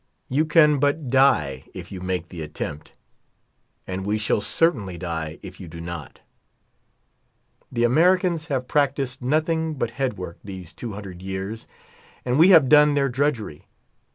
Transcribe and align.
You 0.29 0.45
can 0.45 0.79
but 0.79 1.11
die, 1.11 1.65
if 1.75 1.91
you 1.91 2.01
make 2.01 2.29
the 2.29 2.41
attempt; 2.41 2.93
and 3.85 4.03
we 4.03 4.17
shall 4.17 4.41
certainl}' 4.41 4.97
die 4.97 5.37
if 5.43 5.59
3'ou 5.59 5.69
do 5.69 5.79
not. 5.79 6.21
The 7.71 7.83
Americans 7.83 8.47
have 8.47 8.67
practiced 8.67 9.21
nothing 9.21 9.75
but 9.75 9.91
head 10.01 10.17
work 10.17 10.39
these 10.43 10.73
200 10.73 11.21
\'ears, 11.21 11.67
and 12.25 12.39
we 12.39 12.49
have 12.49 12.67
done 12.67 12.95
their 12.95 13.09
drudgery. 13.09 13.67